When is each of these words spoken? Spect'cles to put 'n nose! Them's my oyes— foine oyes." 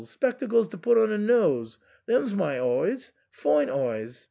Spect'cles 0.03 0.67
to 0.71 0.79
put 0.79 0.97
'n 0.97 1.27
nose! 1.27 1.77
Them's 2.07 2.33
my 2.33 2.55
oyes— 2.59 3.11
foine 3.43 3.69
oyes." 3.69 4.19